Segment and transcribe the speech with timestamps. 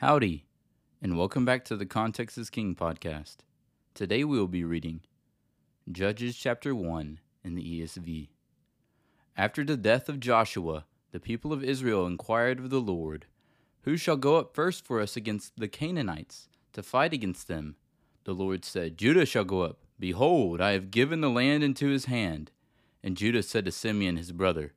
[0.00, 0.44] Howdy,
[1.02, 3.38] and welcome back to the Context is King podcast.
[3.94, 5.00] Today we will be reading
[5.90, 8.28] Judges chapter 1 in the ESV.
[9.36, 13.26] After the death of Joshua, the people of Israel inquired of the Lord,
[13.82, 17.74] Who shall go up first for us against the Canaanites to fight against them?
[18.22, 19.78] The Lord said, Judah shall go up.
[19.98, 22.52] Behold, I have given the land into his hand.
[23.02, 24.74] And Judah said to Simeon his brother,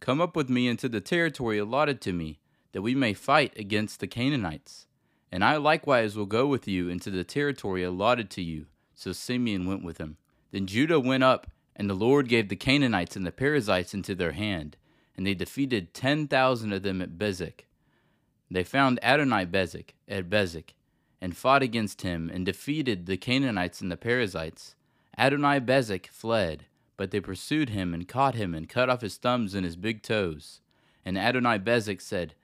[0.00, 2.38] Come up with me into the territory allotted to me
[2.74, 4.88] that we may fight against the Canaanites.
[5.30, 8.66] And I likewise will go with you into the territory allotted to you.
[8.94, 10.16] So Simeon went with him.
[10.50, 14.32] Then Judah went up, and the Lord gave the Canaanites and the Perizzites into their
[14.32, 14.76] hand,
[15.16, 17.66] and they defeated ten thousand of them at Bezek.
[18.50, 20.70] They found Adonai Bezek at Bezek,
[21.20, 24.74] and fought against him, and defeated the Canaanites and the Perizzites.
[25.16, 26.66] Adonai Bezek fled,
[26.96, 30.02] but they pursued him and caught him and cut off his thumbs and his big
[30.02, 30.60] toes.
[31.04, 32.34] And Adonai Bezek said,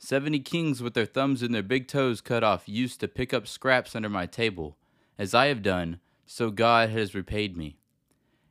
[0.00, 3.48] Seventy kings with their thumbs and their big toes cut off used to pick up
[3.48, 4.76] scraps under my table.
[5.18, 7.78] As I have done, so God has repaid me.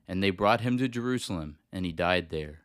[0.10, 2.64] And they brought him to Jerusalem, and he died there.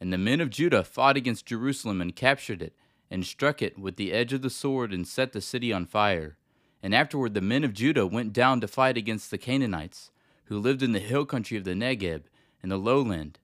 [0.00, 2.74] And the men of Judah fought against Jerusalem and captured it,
[3.10, 6.36] and struck it with the edge of the sword, and set the city on fire.
[6.82, 10.10] And afterward the men of Judah went down to fight against the Canaanites,
[10.46, 12.24] who lived in the hill country of the Negeb
[12.60, 13.38] and the lowland.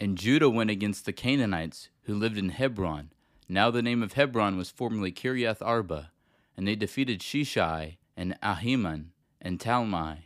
[0.00, 3.10] And Judah went against the Canaanites, who lived in Hebron
[3.48, 6.10] now the name of Hebron was formerly Kiriath Arba,
[6.56, 9.06] and they defeated Sheshai and Ahiman
[9.40, 10.18] and Talmai.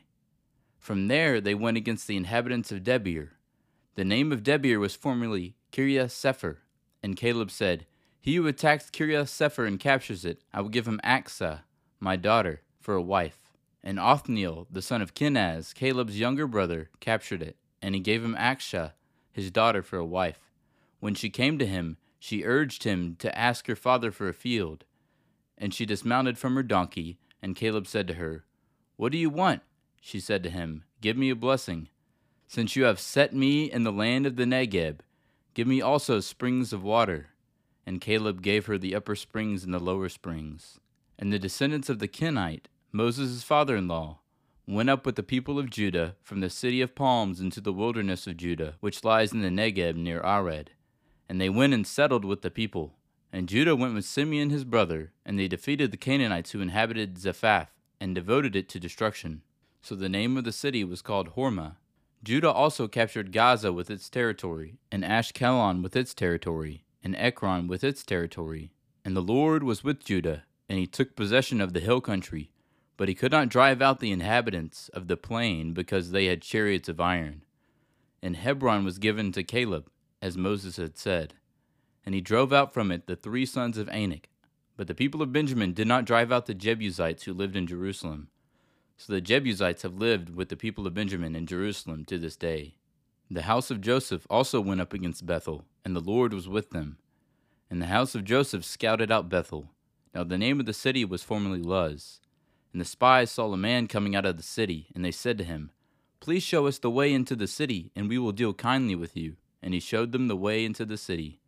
[0.78, 3.30] From there they went against the inhabitants of Debir.
[3.96, 6.56] The name of Debir was formerly Kiriath Sepher,
[7.02, 7.86] and Caleb said,
[8.20, 11.60] He who attacks Kiriath Sepher and captures it, I will give him Achsah,
[12.00, 13.38] my daughter, for a wife.
[13.82, 18.36] And Othniel, the son of Kenaz, Caleb's younger brother, captured it, and he gave him
[18.36, 18.92] Achsah,
[19.32, 20.50] his daughter, for a wife.
[21.00, 24.84] When she came to him, she urged him to ask her father for a field.
[25.56, 28.44] And she dismounted from her donkey, and Caleb said to her,
[28.96, 29.62] What do you want?
[30.02, 31.88] She said to him, Give me a blessing.
[32.46, 35.00] Since you have set me in the land of the Negeb,
[35.54, 37.30] give me also springs of water.
[37.86, 40.78] And Caleb gave her the upper springs and the lower springs.
[41.18, 44.18] And the descendants of the Kenite, Moses' father in law,
[44.66, 48.26] went up with the people of Judah from the city of palms into the wilderness
[48.26, 50.72] of Judah, which lies in the Negeb near Arad
[51.30, 52.96] and they went and settled with the people.
[53.32, 57.70] And Judah went with Simeon his brother, and they defeated the Canaanites who inhabited Zephath,
[58.00, 59.42] and devoted it to destruction.
[59.80, 61.76] So the name of the city was called Hormah.
[62.24, 67.84] Judah also captured Gaza with its territory, and Ashkelon with its territory, and Ekron with
[67.84, 68.72] its territory.
[69.04, 72.50] And the Lord was with Judah, and he took possession of the hill country.
[72.96, 76.88] But he could not drive out the inhabitants of the plain because they had chariots
[76.88, 77.44] of iron.
[78.20, 79.88] And Hebron was given to Caleb,
[80.22, 81.34] as Moses had said.
[82.04, 84.28] And he drove out from it the three sons of Anak.
[84.76, 88.28] But the people of Benjamin did not drive out the Jebusites who lived in Jerusalem.
[88.96, 92.74] So the Jebusites have lived with the people of Benjamin in Jerusalem to this day.
[93.30, 96.98] The house of Joseph also went up against Bethel, and the Lord was with them.
[97.70, 99.70] And the house of Joseph scouted out Bethel.
[100.14, 102.20] Now the name of the city was formerly Luz.
[102.72, 105.44] And the spies saw a man coming out of the city, and they said to
[105.44, 105.70] him,
[106.18, 109.36] Please show us the way into the city, and we will deal kindly with you
[109.62, 111.40] and he showed them the way into the city.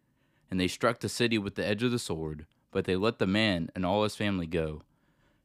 [0.51, 3.27] And they struck the city with the edge of the sword, but they let the
[3.27, 4.83] man and all his family go.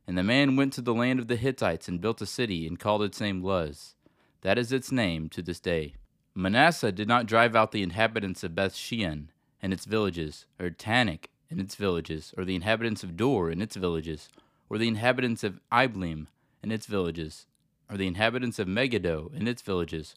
[0.06, 2.80] And the man went to the land of the Hittites and built a city and
[2.80, 3.96] called its name Luz.
[4.42, 5.96] That is its name to this day.
[6.34, 11.26] Manasseh did not drive out the inhabitants of Beth Shean and its villages, or Taanach
[11.50, 14.30] and its villages, or the inhabitants of Dor and its villages,
[14.70, 16.28] or the inhabitants of Ibleam
[16.62, 17.48] and its villages,
[17.90, 20.16] or the inhabitants of Megiddo and its villages,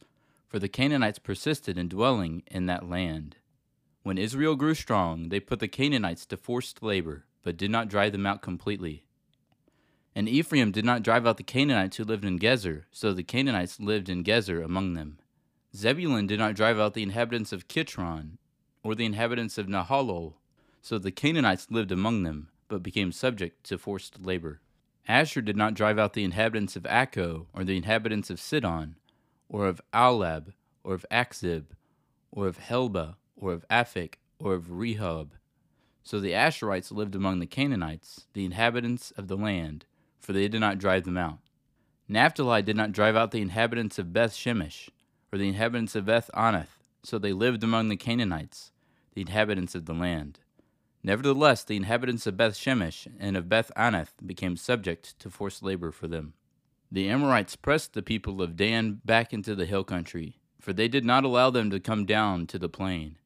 [0.50, 3.36] for the Canaanites persisted in dwelling in that land.
[4.02, 8.10] When Israel grew strong, they put the Canaanites to forced labor, but did not drive
[8.12, 9.04] them out completely.
[10.14, 13.78] And Ephraim did not drive out the Canaanites who lived in Gezer, so the Canaanites
[13.78, 15.18] lived in Gezer among them.
[15.74, 18.38] Zebulun did not drive out the inhabitants of Kitron,
[18.82, 20.34] or the inhabitants of Nahalol,
[20.82, 24.60] so the Canaanites lived among them, but became subject to forced labor.
[25.06, 28.96] Asher did not drive out the inhabitants of Acco, or the inhabitants of Sidon,
[29.50, 30.52] or of Ahlab,
[30.84, 31.64] or of Achzib,
[32.30, 35.30] or of Helba, or of Aphik, or of Rehob.
[36.04, 39.84] So the Asherites lived among the Canaanites, the inhabitants of the land,
[40.20, 41.40] for they did not drive them out.
[42.08, 44.88] Naphtali did not drive out the inhabitants of Beth Shemesh,
[45.32, 48.70] or the inhabitants of Beth Anath, so they lived among the Canaanites,
[49.14, 50.38] the inhabitants of the land.
[51.02, 55.90] Nevertheless, the inhabitants of Beth Shemesh and of Beth Anath became subject to forced labor
[55.90, 56.34] for them.
[56.92, 61.04] The Amorites pressed the people of Dan back into the hill country, for they did
[61.04, 63.16] not allow them to come down to the plain.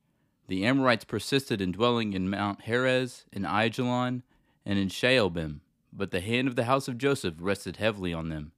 [0.48, 4.22] The Amorites persisted in dwelling in Mount Heres, in Aijalon,
[4.66, 5.60] and in Shaalbim,
[5.92, 8.52] but the hand of the house of Joseph rested heavily on them,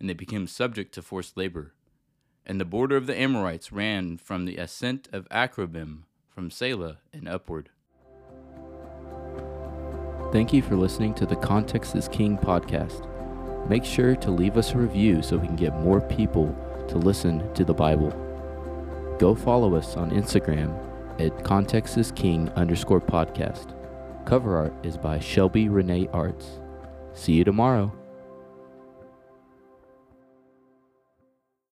[0.00, 1.74] and they became subject to forced labor.
[2.46, 7.28] And the border of the Amorites ran from the ascent of Akrabbim, from Sela and
[7.28, 7.68] upward.
[10.32, 13.15] Thank you for listening to the Context is King podcast.
[13.68, 16.54] Make sure to leave us a review so we can get more people
[16.88, 18.10] to listen to the Bible.
[19.18, 20.72] Go follow us on Instagram
[21.20, 21.96] at Context
[22.56, 23.74] underscore podcast.
[24.24, 26.60] Cover art is by Shelby Renee Arts.
[27.12, 27.92] See you tomorrow.